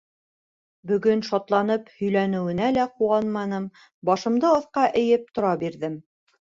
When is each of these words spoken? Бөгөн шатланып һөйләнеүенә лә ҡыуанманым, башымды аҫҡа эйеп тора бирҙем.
Бөгөн 0.91 1.21
шатланып 1.27 1.91
һөйләнеүенә 1.99 2.71
лә 2.81 2.89
ҡыуанманым, 2.97 3.71
башымды 4.11 4.53
аҫҡа 4.55 4.89
эйеп 5.05 5.35
тора 5.39 5.55
бирҙем. 5.67 6.05